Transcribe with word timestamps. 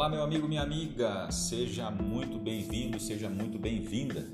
Olá, 0.00 0.08
meu 0.08 0.22
amigo, 0.22 0.48
minha 0.48 0.62
amiga, 0.62 1.30
seja 1.30 1.90
muito 1.90 2.38
bem-vindo, 2.38 2.98
seja 2.98 3.28
muito 3.28 3.58
bem-vinda. 3.58 4.26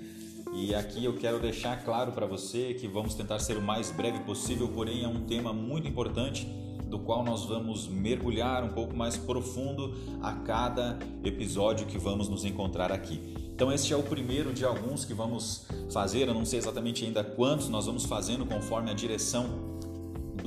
E 0.54 0.72
aqui 0.72 1.04
eu 1.04 1.16
quero 1.16 1.40
deixar 1.40 1.84
claro 1.84 2.12
para 2.12 2.24
você 2.24 2.72
que 2.74 2.86
vamos 2.86 3.14
tentar 3.14 3.40
ser 3.40 3.56
o 3.56 3.60
mais 3.60 3.90
breve 3.90 4.20
possível, 4.20 4.68
porém 4.68 5.02
é 5.02 5.08
um 5.08 5.26
tema 5.26 5.52
muito 5.52 5.88
importante 5.88 6.46
do 6.88 7.00
qual 7.00 7.24
nós 7.24 7.46
vamos 7.46 7.88
mergulhar 7.88 8.62
um 8.62 8.68
pouco 8.68 8.96
mais 8.96 9.16
profundo 9.16 9.92
a 10.22 10.34
cada 10.34 11.00
episódio 11.24 11.84
que 11.84 11.98
vamos 11.98 12.28
nos 12.28 12.44
encontrar 12.44 12.92
aqui. 12.92 13.34
Então 13.52 13.72
este 13.72 13.92
é 13.92 13.96
o 13.96 14.04
primeiro 14.04 14.52
de 14.52 14.64
alguns 14.64 15.04
que 15.04 15.14
vamos 15.14 15.66
fazer, 15.90 16.28
eu 16.28 16.34
não 16.34 16.44
sei 16.44 16.60
exatamente 16.60 17.04
ainda 17.04 17.24
quantos 17.24 17.68
nós 17.68 17.86
vamos 17.86 18.04
fazendo 18.04 18.46
conforme 18.46 18.88
a 18.88 18.94
direção 18.94 19.75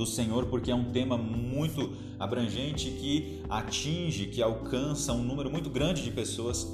do 0.00 0.06
Senhor, 0.06 0.46
porque 0.46 0.70
é 0.70 0.74
um 0.74 0.90
tema 0.90 1.18
muito 1.18 1.92
abrangente 2.18 2.90
que 2.90 3.42
atinge, 3.50 4.26
que 4.26 4.42
alcança 4.42 5.12
um 5.12 5.22
número 5.22 5.50
muito 5.50 5.68
grande 5.68 6.02
de 6.02 6.10
pessoas 6.10 6.66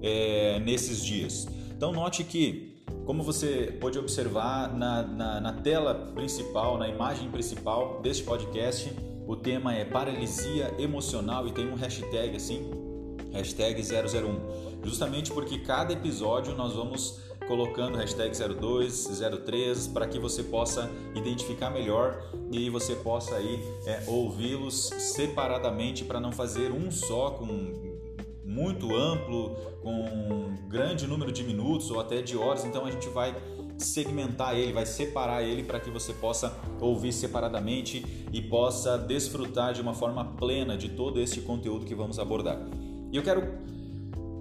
é, 0.00 0.58
nesses 0.60 1.04
dias. 1.04 1.46
Então, 1.76 1.92
note 1.92 2.24
que, 2.24 2.82
como 3.04 3.22
você 3.22 3.76
pode 3.78 3.98
observar 3.98 4.74
na, 4.74 5.02
na, 5.02 5.40
na 5.42 5.52
tela 5.52 5.94
principal, 6.14 6.78
na 6.78 6.88
imagem 6.88 7.30
principal 7.30 8.00
deste 8.02 8.24
podcast, 8.24 8.90
o 9.26 9.36
tema 9.36 9.74
é 9.74 9.84
paralisia 9.84 10.74
emocional 10.78 11.46
e 11.46 11.52
tem 11.52 11.68
um 11.68 11.74
hashtag 11.74 12.36
assim, 12.36 12.70
hashtag 13.30 13.82
001. 13.82 14.82
Justamente 14.82 15.30
porque 15.32 15.58
cada 15.58 15.92
episódio 15.92 16.54
nós 16.54 16.72
vamos 16.72 17.20
colocando 17.46 17.96
hashtag 17.98 18.36
02, 18.36 19.20
03 19.44 19.86
para 19.88 20.06
que 20.06 20.18
você 20.18 20.42
possa 20.42 20.90
identificar 21.14 21.70
melhor 21.70 22.22
e 22.50 22.70
você 22.70 22.94
possa 22.94 23.36
aí 23.36 23.60
é, 23.86 24.02
ouvi-los 24.06 24.90
separadamente 24.98 26.04
para 26.04 26.20
não 26.20 26.32
fazer 26.32 26.70
um 26.72 26.90
só 26.90 27.30
com 27.30 27.94
muito 28.44 28.94
amplo, 28.94 29.56
com 29.82 29.92
um 29.92 30.68
grande 30.68 31.06
número 31.06 31.32
de 31.32 31.42
minutos 31.42 31.90
ou 31.90 31.98
até 31.98 32.22
de 32.22 32.36
horas. 32.36 32.64
Então 32.64 32.86
a 32.86 32.90
gente 32.90 33.08
vai 33.08 33.34
segmentar 33.76 34.56
ele, 34.56 34.72
vai 34.72 34.86
separar 34.86 35.42
ele 35.42 35.64
para 35.64 35.80
que 35.80 35.90
você 35.90 36.12
possa 36.12 36.56
ouvir 36.80 37.12
separadamente 37.12 38.26
e 38.32 38.40
possa 38.40 38.96
desfrutar 38.96 39.72
de 39.72 39.80
uma 39.80 39.94
forma 39.94 40.24
plena 40.36 40.76
de 40.76 40.90
todo 40.90 41.20
este 41.20 41.40
conteúdo 41.40 41.84
que 41.84 41.94
vamos 41.94 42.18
abordar. 42.18 42.58
E 43.10 43.16
eu 43.16 43.22
quero 43.22 43.42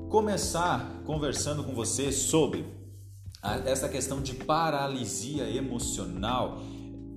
começar 0.10 1.02
conversando 1.06 1.64
com 1.64 1.74
você 1.74 2.12
sobre 2.12 2.64
essa 3.66 3.90
questão 3.90 4.22
de 4.22 4.34
paralisia 4.34 5.50
emocional. 5.50 6.62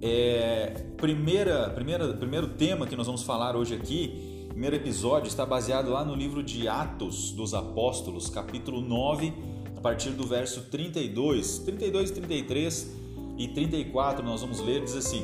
É, 0.03 0.85
primeira, 0.97 1.71
primeira, 1.71 2.13
primeiro 2.15 2.49
tema 2.49 2.87
que 2.87 2.97
nós 2.97 3.07
vamos 3.07 3.23
falar 3.23 3.57
hoje 3.57 3.75
aqui, 3.75 4.47
primeiro 4.49 4.75
episódio, 4.75 5.29
está 5.29 5.47
baseado 5.47 5.91
lá 5.91 6.05
no 6.05 6.15
livro 6.15 6.43
de 6.43 6.67
Atos 6.67 7.31
dos 7.31 7.55
Apóstolos, 7.55 8.29
capítulo 8.29 8.81
9, 8.81 9.33
a 9.77 9.81
partir 9.81 10.11
do 10.11 10.27
verso 10.27 10.63
32, 10.63 11.61
32, 11.61 12.11
33 12.11 12.97
e 13.39 13.49
34, 13.49 14.25
nós 14.25 14.41
vamos 14.41 14.61
ler, 14.61 14.83
diz 14.83 14.97
assim: 14.97 15.23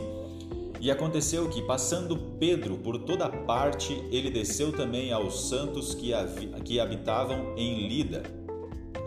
E 0.81 0.91
aconteceu 0.91 1.48
que, 1.48 1.62
passando 1.62 2.16
Pedro 2.39 2.77
por 2.77 2.98
toda 2.98 3.28
parte, 3.28 3.92
ele 4.12 4.31
desceu 4.31 4.72
também 4.72 5.12
aos 5.12 5.48
santos 5.48 5.94
que, 5.94 6.12
que 6.64 6.78
habitavam 6.78 7.55
em 7.56 7.89
Lida 7.89 8.41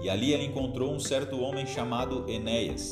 e 0.05 0.09
ali 0.09 0.31
ele 0.31 0.45
encontrou 0.45 0.93
um 0.93 0.99
certo 0.99 1.39
homem 1.39 1.65
chamado 1.65 2.29
Enéas, 2.29 2.91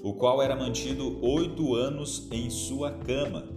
o 0.00 0.14
qual 0.14 0.40
era 0.40 0.54
mantido 0.54 1.18
oito 1.20 1.74
anos 1.74 2.28
em 2.30 2.48
sua 2.50 2.92
cama 2.92 3.48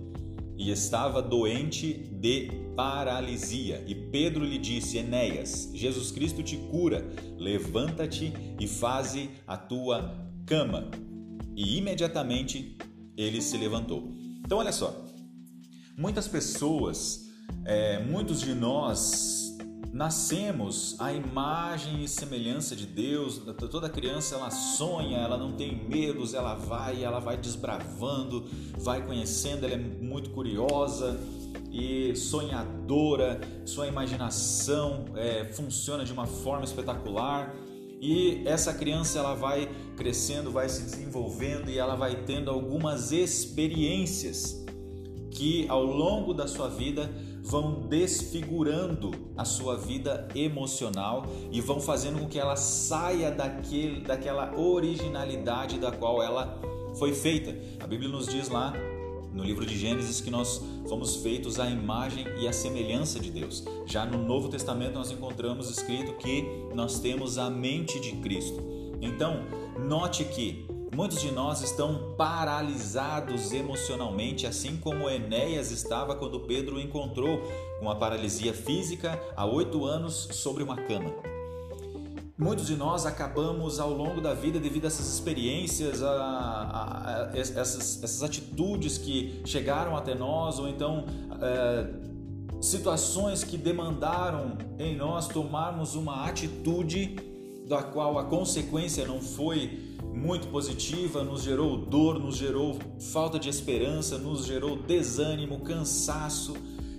e 0.57 0.71
estava 0.71 1.21
doente 1.21 1.93
de 1.93 2.49
paralisia. 2.75 3.83
E 3.85 3.93
Pedro 3.93 4.43
lhe 4.43 4.57
disse: 4.57 4.97
Enéas, 4.97 5.69
Jesus 5.71 6.09
Cristo 6.09 6.41
te 6.41 6.57
cura, 6.57 7.07
levanta-te 7.37 8.33
e 8.59 8.67
faze 8.67 9.29
a 9.45 9.55
tua 9.55 10.27
cama. 10.47 10.89
E 11.55 11.77
imediatamente 11.77 12.75
ele 13.15 13.39
se 13.39 13.55
levantou. 13.55 14.15
Então, 14.43 14.57
olha 14.57 14.71
só, 14.71 15.05
muitas 15.95 16.27
pessoas, 16.27 17.29
é, 17.65 17.99
muitos 17.99 18.41
de 18.41 18.55
nós 18.55 19.44
nascemos 19.95 20.97
à 20.99 21.13
imagem 21.13 22.03
e 22.03 22.07
semelhança 22.07 22.75
de 22.75 22.85
Deus. 22.85 23.41
Toda 23.71 23.87
criança 23.87 24.35
ela 24.35 24.51
sonha, 24.51 25.19
ela 25.19 25.37
não 25.37 25.53
tem 25.53 25.87
medos, 25.87 26.33
ela 26.33 26.53
vai, 26.53 27.01
ela 27.01 27.19
vai 27.19 27.37
desbravando, 27.37 28.43
vai 28.77 29.05
conhecendo, 29.05 29.63
ela 29.65 29.75
é 29.75 29.77
muito 29.77 30.31
curiosa 30.31 31.17
e 31.71 32.13
sonhadora. 32.13 33.39
Sua 33.63 33.87
imaginação 33.87 35.05
é, 35.15 35.45
funciona 35.53 36.03
de 36.03 36.11
uma 36.11 36.25
forma 36.25 36.65
espetacular. 36.65 37.55
E 38.01 38.43
essa 38.45 38.73
criança 38.73 39.19
ela 39.19 39.33
vai 39.33 39.69
crescendo, 39.95 40.51
vai 40.51 40.67
se 40.67 40.81
desenvolvendo 40.81 41.69
e 41.69 41.77
ela 41.77 41.95
vai 41.95 42.23
tendo 42.25 42.51
algumas 42.51 43.13
experiências 43.13 44.61
que 45.31 45.65
ao 45.69 45.85
longo 45.85 46.33
da 46.33 46.47
sua 46.49 46.67
vida 46.67 47.09
vão 47.45 47.81
desfigurando 47.87 49.11
a 49.37 49.45
sua 49.45 49.77
vida 49.77 50.27
emocional 50.33 51.25
e 51.51 51.61
vão 51.61 51.79
fazendo 51.79 52.19
com 52.19 52.27
que 52.27 52.39
ela 52.39 52.55
saia 52.55 53.29
daquele, 53.29 54.01
daquela 54.01 54.55
originalidade 54.57 55.77
da 55.77 55.91
qual 55.91 56.23
ela 56.23 56.59
foi 56.97 57.13
feita. 57.13 57.55
A 57.79 57.87
Bíblia 57.87 58.09
nos 58.09 58.25
diz 58.25 58.49
lá 58.49 58.73
no 59.31 59.43
livro 59.43 59.65
de 59.65 59.77
Gênesis 59.77 60.21
que 60.21 60.31
nós 60.31 60.61
fomos 60.87 61.17
feitos 61.17 61.59
à 61.59 61.69
imagem 61.69 62.25
e 62.39 62.47
à 62.47 62.53
semelhança 62.53 63.19
de 63.19 63.29
Deus. 63.29 63.63
Já 63.85 64.05
no 64.05 64.17
Novo 64.17 64.49
Testamento 64.49 64.93
nós 64.93 65.11
encontramos 65.11 65.69
escrito 65.69 66.13
que 66.13 66.43
nós 66.73 66.99
temos 66.99 67.37
a 67.37 67.49
mente 67.49 67.99
de 67.99 68.13
Cristo. 68.13 68.59
Então, 69.01 69.43
note 69.87 70.23
que 70.23 70.65
Muitos 70.95 71.19
de 71.19 71.29
nós 71.29 71.61
estão 71.61 72.15
paralisados 72.17 73.51
emocionalmente, 73.51 74.47
assim 74.47 74.77
como 74.77 75.09
Enéas 75.09 75.69
estava 75.69 76.15
quando 76.15 76.39
Pedro 76.39 76.77
o 76.77 76.79
encontrou 76.79 77.41
com 77.81 77.89
a 77.89 77.95
paralisia 77.95 78.53
física 78.53 79.21
há 79.35 79.45
oito 79.45 79.83
anos 79.83 80.29
sobre 80.31 80.63
uma 80.63 80.77
cama. 80.77 81.11
Muitos 82.37 82.67
de 82.67 82.77
nós 82.77 83.05
acabamos 83.05 83.77
ao 83.77 83.91
longo 83.91 84.21
da 84.21 84.33
vida, 84.33 84.57
devido 84.57 84.85
a 84.85 84.87
essas 84.87 85.13
experiências, 85.13 86.01
a, 86.01 86.11
a, 86.11 87.23
a 87.23 87.37
essas, 87.37 88.01
essas, 88.01 88.23
atitudes 88.23 88.97
que 88.97 89.41
chegaram 89.43 89.97
até 89.97 90.15
nós, 90.15 90.59
ou 90.59 90.69
então 90.69 91.03
é, 91.41 91.87
situações 92.61 93.43
que 93.43 93.57
demandaram 93.57 94.57
em 94.79 94.95
nós 94.95 95.27
tomarmos 95.27 95.93
uma 95.93 96.25
atitude 96.25 97.34
da 97.67 97.81
qual 97.81 98.17
a 98.19 98.25
consequência 98.25 99.07
não 99.07 99.21
foi 99.21 99.95
muito 100.13 100.47
positiva, 100.47 101.23
nos 101.23 101.43
gerou 101.43 101.77
dor, 101.77 102.19
nos 102.19 102.37
gerou 102.37 102.77
falta 103.11 103.37
de 103.37 103.49
esperança, 103.49 104.17
nos 104.17 104.45
gerou 104.45 104.77
desânimo, 104.77 105.59
cansaço. 105.59 106.53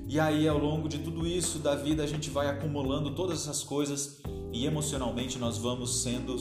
E 0.09 0.21
aí, 0.21 0.47
ao 0.47 0.59
longo 0.59 0.89
de 0.89 0.99
tudo 0.99 1.27
isso 1.27 1.59
da 1.59 1.75
vida, 1.75 2.03
a 2.03 2.07
gente 2.07 2.31
vai 2.31 2.49
acumulando 2.49 3.15
todas 3.15 3.43
essas 3.43 3.63
coisas 3.63 4.21
e 4.53 4.67
emocionalmente 4.67 5.39
nós 5.39 5.59
vamos 5.59 6.03
sendo 6.03 6.37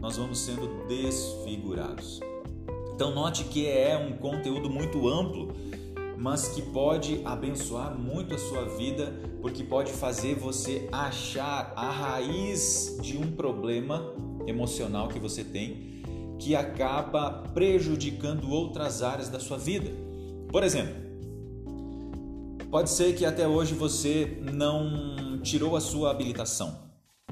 nós 0.00 0.16
vamos 0.16 0.38
sendo 0.38 0.86
desfigurados. 0.88 2.20
Então 2.94 3.14
note 3.14 3.44
que 3.44 3.66
é 3.66 3.96
um 3.98 4.16
conteúdo 4.16 4.70
muito 4.70 5.06
amplo, 5.08 5.52
mas 6.20 6.48
que 6.48 6.60
pode 6.60 7.22
abençoar 7.24 7.98
muito 7.98 8.34
a 8.34 8.38
sua 8.38 8.66
vida, 8.76 9.10
porque 9.40 9.64
pode 9.64 9.90
fazer 9.90 10.34
você 10.34 10.86
achar 10.92 11.72
a 11.74 11.90
raiz 11.90 12.98
de 13.00 13.16
um 13.16 13.32
problema 13.32 14.14
emocional 14.46 15.08
que 15.08 15.18
você 15.18 15.42
tem 15.42 15.88
que 16.38 16.54
acaba 16.54 17.44
prejudicando 17.54 18.50
outras 18.50 19.02
áreas 19.02 19.30
da 19.30 19.40
sua 19.40 19.56
vida. 19.56 19.90
Por 20.50 20.62
exemplo, 20.62 20.94
pode 22.70 22.90
ser 22.90 23.14
que 23.14 23.24
até 23.24 23.48
hoje 23.48 23.74
você 23.74 24.38
não 24.42 25.40
tirou 25.42 25.74
a 25.74 25.80
sua 25.80 26.10
habilitação 26.10 26.89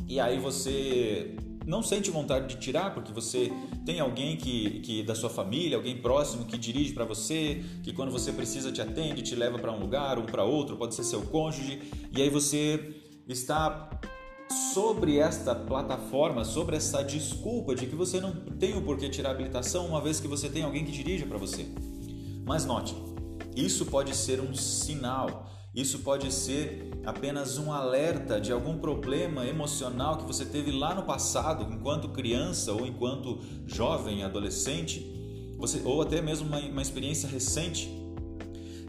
e 0.08 0.18
aí 0.18 0.38
você 0.38 1.36
não 1.66 1.82
sente 1.82 2.10
vontade 2.10 2.54
de 2.54 2.60
tirar 2.60 2.94
porque 2.94 3.12
você 3.12 3.52
tem 3.84 4.00
alguém 4.00 4.38
que, 4.38 4.80
que 4.80 5.02
da 5.02 5.14
sua 5.14 5.28
família, 5.28 5.76
alguém 5.76 5.98
próximo 5.98 6.46
que 6.46 6.56
dirige 6.56 6.94
para 6.94 7.04
você, 7.04 7.62
que 7.82 7.92
quando 7.92 8.10
você 8.10 8.32
precisa 8.32 8.72
te 8.72 8.80
atende, 8.80 9.20
te 9.20 9.34
leva 9.34 9.58
para 9.58 9.70
um 9.70 9.78
lugar, 9.78 10.18
um 10.18 10.24
para 10.24 10.42
outro, 10.44 10.78
pode 10.78 10.94
ser 10.94 11.04
seu 11.04 11.20
cônjuge, 11.22 11.82
e 12.10 12.22
aí 12.22 12.30
você 12.30 12.94
está 13.28 13.90
sobre 14.72 15.18
esta 15.18 15.54
plataforma, 15.54 16.42
sobre 16.42 16.76
essa 16.76 17.02
desculpa 17.02 17.74
de 17.74 17.86
que 17.86 17.94
você 17.94 18.18
não 18.18 18.32
tem 18.32 18.74
o 18.74 18.80
porquê 18.80 19.10
tirar 19.10 19.28
a 19.28 19.32
habilitação, 19.32 19.86
uma 19.86 20.00
vez 20.00 20.20
que 20.20 20.26
você 20.26 20.48
tem 20.48 20.62
alguém 20.62 20.86
que 20.86 20.90
dirija 20.90 21.26
para 21.26 21.36
você. 21.36 21.66
Mas 22.46 22.64
note, 22.64 22.96
isso 23.54 23.84
pode 23.84 24.16
ser 24.16 24.40
um 24.40 24.54
sinal, 24.54 25.50
isso 25.80 26.00
pode 26.00 26.32
ser 26.32 26.90
apenas 27.06 27.56
um 27.56 27.72
alerta 27.72 28.40
de 28.40 28.52
algum 28.52 28.78
problema 28.78 29.46
emocional 29.46 30.18
que 30.18 30.24
você 30.24 30.44
teve 30.44 30.72
lá 30.72 30.92
no 30.92 31.04
passado, 31.04 31.72
enquanto 31.72 32.08
criança 32.08 32.72
ou 32.72 32.84
enquanto 32.84 33.38
jovem, 33.64 34.24
adolescente, 34.24 35.06
você, 35.56 35.80
ou 35.84 36.02
até 36.02 36.20
mesmo 36.20 36.48
uma, 36.48 36.58
uma 36.58 36.82
experiência 36.82 37.28
recente 37.28 37.88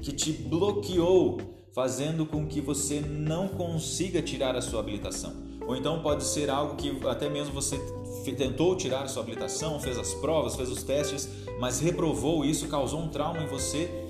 que 0.02 0.12
te 0.12 0.32
bloqueou 0.32 1.38
fazendo 1.76 2.26
com 2.26 2.48
que 2.48 2.60
você 2.60 3.00
não 3.00 3.48
consiga 3.50 4.20
tirar 4.20 4.56
a 4.56 4.62
sua 4.62 4.80
habilitação. 4.80 5.48
Ou 5.68 5.76
então 5.76 6.02
pode 6.02 6.24
ser 6.24 6.50
algo 6.50 6.76
que 6.76 6.90
até 7.08 7.30
mesmo 7.30 7.54
você 7.54 7.78
tentou 8.36 8.76
tirar 8.76 9.04
a 9.04 9.08
sua 9.08 9.22
habilitação, 9.22 9.80
fez 9.80 9.96
as 9.96 10.16
provas, 10.16 10.56
fez 10.56 10.70
os 10.70 10.82
testes, 10.82 11.30
mas 11.60 11.80
reprovou 11.80 12.44
isso, 12.44 12.68
causou 12.68 13.00
um 13.00 13.10
trauma 13.10 13.44
em 13.44 13.48
você, 13.48 14.09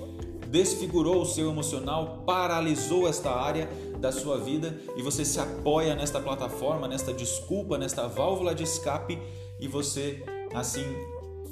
desfigurou 0.50 1.22
o 1.22 1.26
seu 1.26 1.48
emocional, 1.48 2.24
paralisou 2.26 3.08
esta 3.08 3.30
área 3.30 3.68
da 3.98 4.10
sua 4.10 4.36
vida 4.38 4.76
e 4.96 5.02
você 5.02 5.24
se 5.24 5.38
apoia 5.38 5.94
nesta 5.94 6.20
plataforma, 6.20 6.88
nesta 6.88 7.12
desculpa, 7.12 7.78
nesta 7.78 8.08
válvula 8.08 8.54
de 8.54 8.64
escape 8.64 9.18
e 9.60 9.68
você 9.68 10.22
assim 10.52 10.84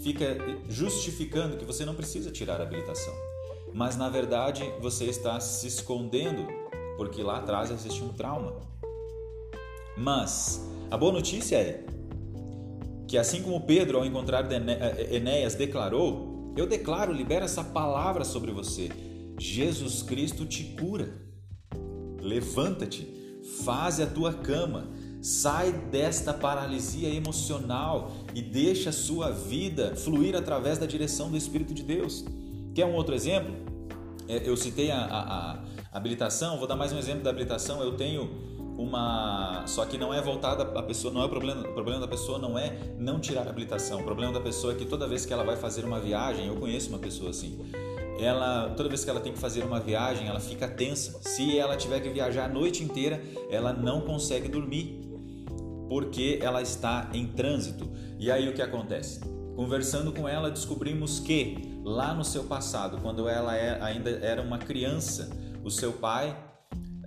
fica 0.02 0.36
justificando 0.68 1.56
que 1.56 1.64
você 1.64 1.84
não 1.84 1.94
precisa 1.94 2.30
tirar 2.30 2.60
a 2.60 2.64
habilitação. 2.64 3.14
Mas 3.72 3.96
na 3.96 4.08
verdade 4.08 4.64
você 4.80 5.04
está 5.04 5.38
se 5.38 5.66
escondendo 5.68 6.46
porque 6.96 7.22
lá 7.22 7.38
atrás 7.38 7.70
existe 7.70 8.02
um 8.02 8.08
trauma. 8.08 8.56
Mas 9.96 10.66
a 10.90 10.96
boa 10.96 11.12
notícia 11.12 11.56
é 11.56 11.84
que 13.06 13.16
assim 13.16 13.42
como 13.42 13.60
Pedro, 13.62 13.98
ao 13.98 14.04
encontrar 14.04 14.46
Enéas, 15.10 15.54
declarou: 15.54 16.37
Eu 16.58 16.66
declaro, 16.66 17.12
libera 17.12 17.44
essa 17.44 17.62
palavra 17.62 18.24
sobre 18.24 18.50
você. 18.50 18.90
Jesus 19.38 20.02
Cristo 20.02 20.44
te 20.44 20.64
cura. 20.64 21.08
Levanta-te, 22.20 23.06
faze 23.64 24.02
a 24.02 24.06
tua 24.08 24.34
cama, 24.34 24.88
sai 25.22 25.70
desta 25.70 26.34
paralisia 26.34 27.14
emocional 27.14 28.10
e 28.34 28.42
deixa 28.42 28.90
a 28.90 28.92
sua 28.92 29.30
vida 29.30 29.94
fluir 29.94 30.34
através 30.34 30.78
da 30.78 30.84
direção 30.84 31.30
do 31.30 31.36
Espírito 31.36 31.72
de 31.72 31.84
Deus. 31.84 32.24
Quer 32.74 32.86
um 32.86 32.94
outro 32.94 33.14
exemplo? 33.14 33.54
É, 34.26 34.42
eu 34.44 34.56
citei 34.56 34.90
a, 34.90 34.98
a, 34.98 35.52
a 35.52 35.64
habilitação, 35.92 36.58
vou 36.58 36.66
dar 36.66 36.74
mais 36.74 36.92
um 36.92 36.98
exemplo 36.98 37.22
da 37.22 37.30
habilitação. 37.30 37.80
Eu 37.80 37.96
tenho 37.96 38.57
uma 38.78 39.64
só 39.66 39.84
que 39.84 39.98
não 39.98 40.14
é 40.14 40.22
voltada 40.22 40.62
a 40.78 40.82
pessoa 40.84 41.12
não 41.12 41.20
é 41.20 41.24
o 41.24 41.28
problema 41.28 41.62
o 41.68 41.72
problema 41.74 42.00
da 42.00 42.06
pessoa 42.06 42.38
não 42.38 42.56
é 42.56 42.78
não 42.96 43.18
tirar 43.18 43.46
a 43.46 43.50
habilitação. 43.50 44.00
O 44.00 44.04
problema 44.04 44.32
da 44.32 44.40
pessoa 44.40 44.72
é 44.72 44.76
que 44.76 44.86
toda 44.86 45.06
vez 45.08 45.26
que 45.26 45.32
ela 45.32 45.42
vai 45.42 45.56
fazer 45.56 45.84
uma 45.84 45.98
viagem 45.98 46.46
eu 46.46 46.54
conheço 46.54 46.88
uma 46.90 46.98
pessoa 46.98 47.30
assim 47.30 47.58
ela 48.20 48.70
toda 48.76 48.88
vez 48.88 49.02
que 49.02 49.10
ela 49.10 49.20
tem 49.20 49.32
que 49.32 49.38
fazer 49.38 49.64
uma 49.64 49.80
viagem 49.80 50.28
ela 50.28 50.38
fica 50.38 50.68
tensa. 50.68 51.18
Se 51.22 51.58
ela 51.58 51.76
tiver 51.76 51.98
que 52.00 52.08
viajar 52.08 52.44
a 52.44 52.48
noite 52.48 52.84
inteira 52.84 53.20
ela 53.50 53.72
não 53.72 54.02
consegue 54.02 54.48
dormir 54.48 55.00
porque 55.88 56.38
ela 56.40 56.62
está 56.62 57.10
em 57.14 57.26
trânsito. 57.26 57.90
E 58.18 58.30
aí 58.30 58.48
o 58.48 58.54
que 58.54 58.62
acontece? 58.62 59.20
Conversando 59.56 60.12
com 60.12 60.28
ela 60.28 60.52
descobrimos 60.52 61.18
que 61.18 61.80
lá 61.82 62.14
no 62.14 62.24
seu 62.24 62.44
passado 62.44 62.98
quando 63.02 63.28
ela 63.28 63.56
é, 63.56 63.82
ainda 63.82 64.10
era 64.10 64.40
uma 64.40 64.58
criança 64.58 65.30
o 65.64 65.70
seu 65.70 65.92
pai 65.92 66.36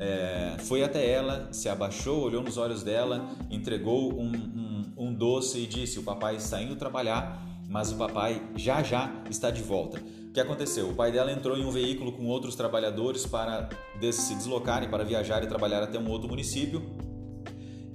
é, 0.04 0.56
foi 0.58 0.84
até 0.84 1.08
ela, 1.08 1.48
se 1.52 1.70
abaixou, 1.70 2.24
olhou 2.24 2.42
nos 2.42 2.58
olhos 2.58 2.82
dela, 2.82 3.30
entregou 3.52 4.20
um, 4.20 4.32
um, 4.32 4.94
um 4.98 5.14
doce 5.14 5.60
e 5.60 5.68
disse: 5.68 6.00
O 6.00 6.04
papai 6.04 6.38
está 6.38 6.60
indo 6.60 6.76
trabalhar, 6.76 7.40
mas 7.70 7.92
o 7.92 7.96
papai 7.98 8.42
já 8.56 8.82
já 8.82 9.14
está 9.30 9.52
de 9.52 9.62
volta. 9.62 10.00
O 10.00 10.34
que 10.34 10.40
aconteceu? 10.40 10.90
O 10.90 10.96
pai 10.96 11.12
dela 11.12 11.32
entrou 11.32 11.56
em 11.56 11.64
um 11.64 11.70
veículo 11.70 12.14
com 12.14 12.26
outros 12.26 12.56
trabalhadores 12.56 13.28
para 13.28 13.70
se 14.12 14.34
deslocarem, 14.34 14.90
para 14.90 15.04
viajar 15.04 15.44
e 15.44 15.48
trabalhar 15.48 15.84
até 15.84 16.00
um 16.00 16.10
outro 16.10 16.28
município. 16.28 16.82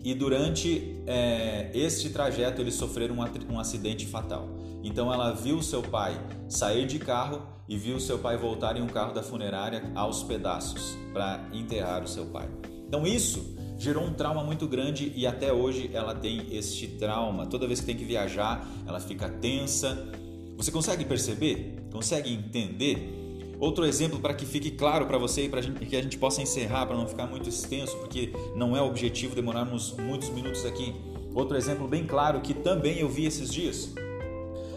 E 0.05 0.15
durante 0.15 1.03
é, 1.09 1.73
este 1.75 2.11
trajeto 2.11 2.61
eles 2.61 2.75
sofreram 2.75 3.17
um, 3.17 3.55
um 3.55 3.59
acidente 3.59 4.07
fatal. 4.07 4.49
Então 4.87 5.13
ela 5.13 5.33
viu 5.33 5.61
seu 5.63 5.83
pai 5.83 6.17
sair 6.49 6.87
de 6.87 7.01
carro 7.01 7.43
e 7.69 7.77
viu 7.77 7.99
seu 7.99 8.21
pai 8.21 8.37
voltar 8.37 8.77
em 8.77 8.83
um 8.83 8.87
carro 8.87 9.13
da 9.13 9.21
funerária 9.21 9.91
aos 9.97 10.23
pedaços 10.23 10.97
para 11.13 11.45
enterrar 11.53 12.05
o 12.05 12.07
seu 12.07 12.27
pai. 12.27 12.49
Então 12.87 13.05
isso 13.05 13.57
gerou 13.77 14.05
um 14.05 14.15
trauma 14.15 14.45
muito 14.45 14.69
grande 14.69 15.13
e 15.17 15.27
até 15.27 15.53
hoje 15.53 15.91
ela 15.93 16.15
tem 16.15 16.55
este 16.57 16.87
trauma. 16.87 17.47
Toda 17.47 17.67
vez 17.67 17.81
que 17.81 17.87
tem 17.87 17.97
que 17.97 18.05
viajar, 18.05 18.65
ela 18.87 19.01
fica 19.01 19.29
tensa. 19.29 20.09
Você 20.57 20.71
consegue 20.71 21.05
perceber? 21.05 21.89
Consegue 21.91 22.33
entender? 22.33 23.57
Outro 23.59 23.85
exemplo 23.85 24.21
para 24.21 24.35
que 24.35 24.47
fique 24.47 24.71
claro 24.71 25.07
para 25.07 25.19
você 25.19 25.47
e 25.47 25.49
para 25.49 25.63
que 25.63 25.97
a 25.97 26.03
gente 26.03 26.17
possa 26.17 26.41
encerrar, 26.41 26.87
para 26.87 26.97
não 26.97 27.09
ficar 27.09 27.27
muito 27.27 27.49
extenso, 27.49 27.97
porque 27.97 28.33
não 28.55 28.77
é 28.77 28.81
o 28.81 28.87
objetivo 28.87 29.35
demorarmos 29.35 29.97
muitos 29.97 30.29
minutos 30.29 30.65
aqui. 30.65 30.95
Outro 31.35 31.57
exemplo 31.57 31.89
bem 31.89 32.07
claro 32.07 32.41
que 32.41 32.55
também 32.55 32.99
eu 32.99 33.09
vi 33.09 33.27
esses 33.27 33.53
dias. 33.53 33.93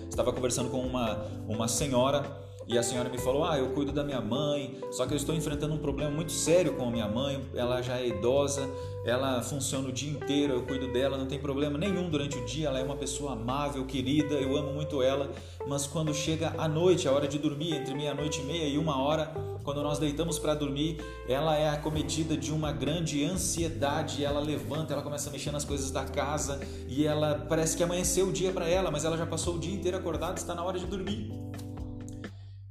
Estava 0.10 0.34
conversando 0.34 0.70
com 0.70 0.82
uma, 0.82 1.26
uma 1.48 1.68
senhora 1.68 2.49
e 2.70 2.78
a 2.78 2.84
senhora 2.84 3.10
me 3.10 3.18
falou: 3.18 3.44
Ah, 3.44 3.58
eu 3.58 3.72
cuido 3.72 3.92
da 3.92 4.04
minha 4.04 4.22
mãe, 4.22 4.80
só 4.92 5.08
que 5.08 5.14
eu 5.14 5.18
estou 5.18 5.34
enfrentando 5.34 5.74
um 5.74 5.80
problema 5.80 6.12
muito 6.12 6.32
sério 6.32 6.76
com 6.76 6.88
a 6.88 6.92
minha 6.92 7.08
mãe. 7.08 7.44
Ela 7.56 7.82
já 7.82 7.98
é 7.98 8.08
idosa, 8.08 8.70
ela 9.04 9.42
funciona 9.42 9.90
o 9.90 9.92
dia 9.92 10.12
inteiro, 10.12 10.54
eu 10.54 10.62
cuido 10.62 10.94
dela, 10.94 11.18
não 11.18 11.26
tem 11.26 11.40
problema 11.40 11.80
nenhum 11.80 12.10
durante 12.12 12.38
o 12.38 12.46
dia. 12.46 12.68
Ela 12.68 12.80
é 12.80 12.84
uma 12.84 12.96
pessoa 12.96 13.34
amável, 13.34 13.84
querida, 13.86 14.36
eu 14.36 14.56
amo 14.56 14.72
muito 14.72 15.02
ela. 15.02 15.32
Mas 15.68 15.88
quando 15.88 16.14
chega 16.14 16.54
a 16.60 16.68
noite, 16.68 17.08
a 17.08 17.12
hora 17.12 17.28
de 17.28 17.40
dormir, 17.40 17.74
entre 17.74 17.96
meia-noite 17.96 18.40
e 18.40 18.44
meia 18.44 18.68
e 18.68 18.78
uma 18.78 19.02
hora, 19.02 19.34
quando 19.64 19.82
nós 19.82 19.98
deitamos 19.98 20.38
para 20.38 20.54
dormir, 20.54 20.98
ela 21.28 21.58
é 21.58 21.70
acometida 21.70 22.38
de 22.38 22.52
uma 22.52 22.72
grande 22.72 23.26
ansiedade. 23.26 24.24
Ela 24.24 24.40
levanta, 24.40 24.94
ela 24.94 25.02
começa 25.02 25.30
a 25.30 25.32
mexer 25.32 25.52
nas 25.52 25.66
coisas 25.66 25.90
da 25.90 26.06
casa 26.06 26.60
e 26.88 27.04
ela 27.04 27.48
parece 27.50 27.76
que 27.76 27.82
amanheceu 27.82 28.28
o 28.28 28.32
dia 28.32 28.52
para 28.52 28.68
ela, 28.68 28.92
mas 28.92 29.06
ela 29.06 29.18
já 29.18 29.26
passou 29.26 29.56
o 29.56 29.60
dia 29.60 29.74
inteiro 29.74 29.98
acordada, 29.98 30.36
está 30.36 30.54
na 30.54 30.64
hora 30.64 30.78
de 30.78 30.86
dormir. 30.86 31.49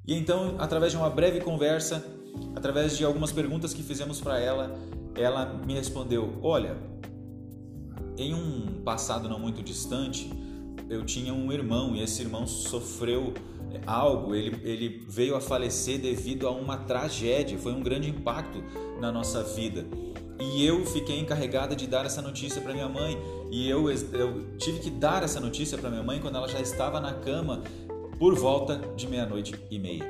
E 0.08 0.14
então, 0.14 0.54
através 0.58 0.90
de 0.90 0.96
uma 0.96 1.10
breve 1.10 1.38
conversa, 1.38 2.02
através 2.56 2.96
de 2.96 3.04
algumas 3.04 3.30
perguntas 3.30 3.74
que 3.74 3.82
fizemos 3.82 4.18
para 4.18 4.40
ela, 4.40 4.74
ela 5.14 5.44
me 5.66 5.74
respondeu: 5.74 6.38
Olha, 6.42 6.78
em 8.16 8.32
um 8.32 8.80
passado 8.82 9.28
não 9.28 9.38
muito 9.38 9.62
distante, 9.62 10.32
eu 10.88 11.04
tinha 11.04 11.34
um 11.34 11.52
irmão 11.52 11.94
e 11.94 12.02
esse 12.02 12.22
irmão 12.22 12.46
sofreu 12.46 13.34
algo, 13.86 14.34
ele, 14.34 14.58
ele 14.62 15.04
veio 15.06 15.36
a 15.36 15.42
falecer 15.42 16.00
devido 16.00 16.48
a 16.48 16.50
uma 16.52 16.78
tragédia, 16.78 17.58
foi 17.58 17.72
um 17.72 17.82
grande 17.82 18.08
impacto 18.08 18.64
na 18.98 19.12
nossa 19.12 19.42
vida. 19.42 19.84
E 20.40 20.64
eu 20.64 20.86
fiquei 20.86 21.18
encarregada 21.18 21.76
de 21.76 21.86
dar 21.86 22.06
essa 22.06 22.22
notícia 22.22 22.62
para 22.62 22.72
minha 22.72 22.88
mãe. 22.88 23.18
E 23.50 23.68
eu, 23.68 23.90
eu 23.90 24.56
tive 24.56 24.78
que 24.78 24.88
dar 24.88 25.24
essa 25.24 25.40
notícia 25.40 25.76
para 25.76 25.90
minha 25.90 26.02
mãe 26.02 26.20
quando 26.20 26.36
ela 26.36 26.48
já 26.48 26.60
estava 26.60 27.00
na 27.00 27.12
cama 27.12 27.62
por 28.18 28.34
volta 28.34 28.76
de 28.96 29.06
meia-noite 29.06 29.54
e 29.70 29.78
meia. 29.78 30.04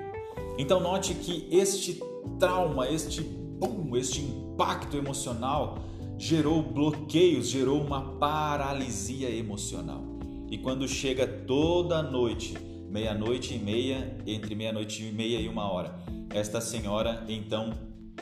Então 0.59 0.81
note 0.81 1.15
que 1.15 1.47
este 1.51 2.01
trauma, 2.39 2.89
este 2.89 3.21
boom, 3.21 3.97
este 3.97 4.21
impacto 4.21 4.97
emocional 4.97 5.79
gerou 6.19 6.63
bloqueios, 6.63 7.49
gerou 7.49 7.81
uma 7.81 8.19
paralisia 8.19 9.31
emocional. 9.31 10.03
E 10.51 10.59
quando 10.59 10.89
chega 10.89 11.27
toda 11.27 12.03
noite, 12.03 12.57
meia-noite 12.91 13.55
e 13.55 13.59
meia, 13.59 14.17
entre 14.27 14.55
meia-noite 14.55 15.05
e 15.05 15.13
meia 15.13 15.39
e 15.39 15.49
uma 15.49 15.71
hora, 15.71 15.95
esta 16.31 16.61
senhora, 16.61 17.25
então, 17.29 17.71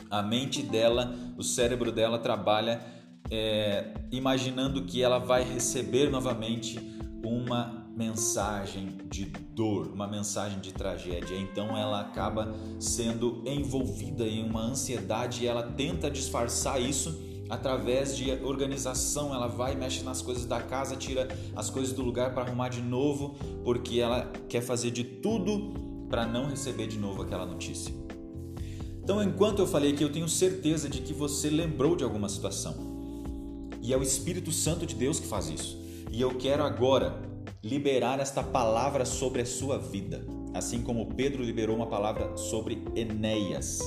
a 0.09 0.21
mente 0.21 0.61
dela, 0.61 1.15
o 1.37 1.43
cérebro 1.43 1.91
dela 1.91 2.19
trabalha 2.19 2.81
é, 3.31 3.93
imaginando 4.11 4.83
que 4.83 5.01
ela 5.01 5.19
vai 5.19 5.43
receber 5.43 6.09
novamente 6.09 6.79
uma 7.23 7.76
mensagem 7.97 8.95
de 9.09 9.25
dor, 9.25 9.87
uma 9.87 10.07
mensagem 10.07 10.59
de 10.59 10.71
tragédia. 10.71 11.35
Então 11.35 11.75
ela 11.75 11.99
acaba 11.99 12.55
sendo 12.79 13.41
envolvida 13.43 14.23
em 14.23 14.47
uma 14.47 14.61
ansiedade 14.61 15.43
e 15.43 15.47
ela 15.47 15.63
tenta 15.63 16.09
disfarçar 16.09 16.79
isso 16.79 17.19
através 17.49 18.15
de 18.15 18.29
organização. 18.43 19.33
Ela 19.33 19.47
vai, 19.47 19.75
mexe 19.75 20.03
nas 20.03 20.21
coisas 20.21 20.45
da 20.45 20.61
casa, 20.61 20.95
tira 20.95 21.27
as 21.55 21.71
coisas 21.71 21.91
do 21.91 22.03
lugar 22.03 22.35
para 22.35 22.43
arrumar 22.43 22.69
de 22.69 22.81
novo, 22.81 23.35
porque 23.63 23.99
ela 23.99 24.31
quer 24.47 24.61
fazer 24.61 24.91
de 24.91 25.03
tudo 25.03 25.73
para 26.07 26.23
não 26.23 26.45
receber 26.45 26.85
de 26.85 26.99
novo 26.99 27.23
aquela 27.23 27.47
notícia. 27.47 27.91
Então, 29.03 29.23
enquanto 29.23 29.59
eu 29.59 29.65
falei 29.65 29.93
aqui, 29.93 30.03
eu 30.03 30.11
tenho 30.11 30.29
certeza 30.29 30.87
de 30.87 31.01
que 31.01 31.13
você 31.13 31.49
lembrou 31.49 31.95
de 31.95 32.03
alguma 32.03 32.29
situação. 32.29 32.75
E 33.81 33.91
é 33.91 33.97
o 33.97 34.03
Espírito 34.03 34.51
Santo 34.51 34.85
de 34.85 34.93
Deus 34.93 35.19
que 35.19 35.25
faz 35.25 35.49
isso. 35.49 35.79
E 36.11 36.21
eu 36.21 36.37
quero 36.37 36.63
agora 36.63 37.26
liberar 37.63 38.19
esta 38.19 38.43
palavra 38.43 39.05
sobre 39.05 39.41
a 39.41 39.45
sua 39.45 39.77
vida, 39.77 40.25
assim 40.53 40.81
como 40.81 41.13
Pedro 41.13 41.43
liberou 41.43 41.75
uma 41.75 41.87
palavra 41.87 42.35
sobre 42.37 42.81
Enéas. 42.95 43.79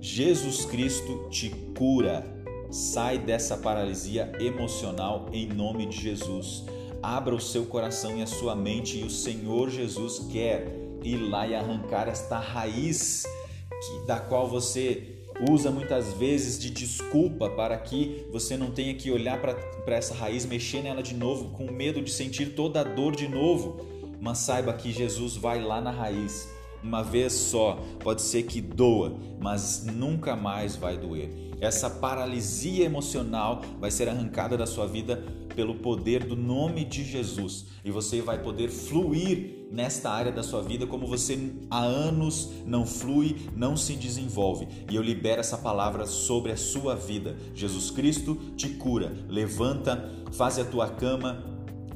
Jesus 0.00 0.64
Cristo 0.64 1.28
te 1.30 1.50
cura. 1.76 2.36
Sai 2.70 3.18
dessa 3.18 3.56
paralisia 3.56 4.30
emocional 4.38 5.26
em 5.32 5.46
nome 5.46 5.86
de 5.86 5.98
Jesus. 5.98 6.64
Abra 7.02 7.34
o 7.34 7.40
seu 7.40 7.64
coração 7.64 8.18
e 8.18 8.22
a 8.22 8.26
sua 8.26 8.54
mente 8.54 8.98
e 8.98 9.04
o 9.04 9.10
Senhor 9.10 9.70
Jesus 9.70 10.18
quer 10.30 10.66
ir 11.02 11.16
lá 11.16 11.46
e 11.46 11.54
arrancar 11.54 12.08
esta 12.08 12.38
raiz 12.38 13.24
que, 13.70 14.06
da 14.06 14.20
qual 14.20 14.48
você 14.48 15.17
usa 15.48 15.70
muitas 15.70 16.12
vezes 16.14 16.58
de 16.58 16.70
desculpa 16.70 17.48
para 17.50 17.76
que 17.76 18.26
você 18.30 18.56
não 18.56 18.70
tenha 18.70 18.94
que 18.94 19.10
olhar 19.10 19.40
para 19.40 19.96
essa 19.96 20.14
raiz, 20.14 20.44
mexer 20.46 20.82
nela 20.82 21.02
de 21.02 21.14
novo, 21.14 21.50
com 21.50 21.70
medo 21.70 22.02
de 22.02 22.10
sentir 22.10 22.54
toda 22.54 22.80
a 22.80 22.84
dor 22.84 23.14
de 23.14 23.28
novo. 23.28 23.86
Mas 24.20 24.38
saiba 24.38 24.72
que 24.72 24.90
Jesus 24.90 25.36
vai 25.36 25.62
lá 25.62 25.80
na 25.80 25.90
raiz 25.90 26.48
uma 26.82 27.02
vez 27.02 27.32
só, 27.32 27.78
pode 28.00 28.22
ser 28.22 28.44
que 28.44 28.60
doa, 28.60 29.16
mas 29.40 29.84
nunca 29.84 30.36
mais 30.36 30.76
vai 30.76 30.96
doer. 30.96 31.47
Essa 31.60 31.90
paralisia 31.90 32.84
emocional 32.84 33.62
vai 33.80 33.90
ser 33.90 34.08
arrancada 34.08 34.56
da 34.56 34.66
sua 34.66 34.86
vida 34.86 35.22
pelo 35.54 35.74
poder 35.74 36.22
do 36.24 36.36
nome 36.36 36.84
de 36.84 37.02
Jesus 37.02 37.66
e 37.84 37.90
você 37.90 38.22
vai 38.22 38.40
poder 38.40 38.68
fluir 38.68 39.66
nesta 39.72 40.10
área 40.10 40.30
da 40.30 40.42
sua 40.42 40.62
vida 40.62 40.86
como 40.86 41.06
você 41.06 41.52
há 41.68 41.82
anos 41.82 42.50
não 42.64 42.86
flui, 42.86 43.36
não 43.56 43.76
se 43.76 43.94
desenvolve. 43.94 44.68
E 44.88 44.94
eu 44.94 45.02
libero 45.02 45.40
essa 45.40 45.58
palavra 45.58 46.06
sobre 46.06 46.52
a 46.52 46.56
sua 46.56 46.94
vida. 46.94 47.36
Jesus 47.54 47.90
Cristo 47.90 48.36
te 48.56 48.68
cura. 48.70 49.12
Levanta, 49.28 50.08
faz 50.32 50.58
a 50.60 50.64
tua 50.64 50.88
cama, 50.88 51.44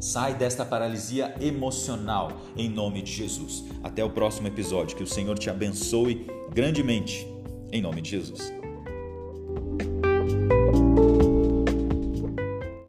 sai 0.00 0.35
desta 0.35 0.64
paralisia 0.64 1.35
emocional 1.40 2.33
em 2.57 2.69
nome 2.69 3.00
de 3.00 3.12
Jesus. 3.12 3.64
Até 3.83 4.04
o 4.04 4.11
próximo 4.11 4.49
episódio. 4.49 4.97
Que 4.97 5.04
o 5.04 5.07
Senhor 5.07 5.38
te 5.38 5.49
abençoe 5.49 6.26
grandemente 6.52 7.26
em 7.71 7.81
nome 7.81 8.02
de 8.02 8.11
Jesus. 8.11 8.62